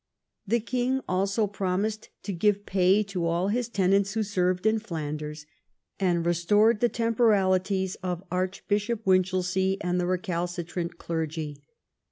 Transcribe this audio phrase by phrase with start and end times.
[0.47, 5.45] The king also promised to give pay to all his tenants who served in Flanders,
[5.99, 11.61] and restored the temporalities of Archbishop Winch elsea and the recalcitrant clergy.